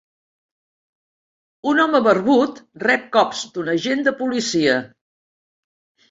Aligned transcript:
Un 1.71 1.81
home 1.83 1.99
barbut 2.07 2.57
rep 2.83 3.03
cops 3.17 3.43
d'un 3.57 3.69
agent 3.75 4.01
de 4.07 4.13
policia. 4.23 4.79